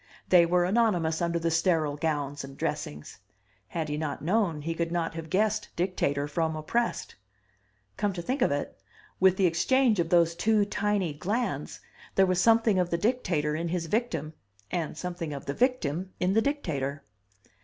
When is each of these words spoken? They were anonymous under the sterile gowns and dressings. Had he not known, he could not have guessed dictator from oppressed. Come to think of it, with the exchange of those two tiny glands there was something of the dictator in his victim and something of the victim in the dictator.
They 0.29 0.47
were 0.47 0.65
anonymous 0.65 1.21
under 1.21 1.37
the 1.37 1.51
sterile 1.51 1.95
gowns 1.95 2.43
and 2.43 2.57
dressings. 2.57 3.19
Had 3.67 3.87
he 3.87 3.97
not 3.99 4.23
known, 4.23 4.63
he 4.63 4.73
could 4.73 4.91
not 4.91 5.13
have 5.13 5.29
guessed 5.29 5.69
dictator 5.75 6.27
from 6.27 6.55
oppressed. 6.55 7.13
Come 7.97 8.11
to 8.13 8.21
think 8.23 8.41
of 8.41 8.51
it, 8.51 8.81
with 9.19 9.37
the 9.37 9.45
exchange 9.45 9.99
of 9.99 10.09
those 10.09 10.33
two 10.33 10.65
tiny 10.65 11.13
glands 11.13 11.81
there 12.15 12.25
was 12.25 12.41
something 12.41 12.79
of 12.79 12.89
the 12.89 12.97
dictator 12.97 13.55
in 13.55 13.67
his 13.67 13.85
victim 13.85 14.33
and 14.71 14.97
something 14.97 15.33
of 15.33 15.45
the 15.45 15.53
victim 15.53 16.11
in 16.19 16.33
the 16.33 16.41
dictator. 16.41 17.03